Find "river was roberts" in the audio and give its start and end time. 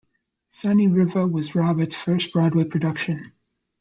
0.87-1.93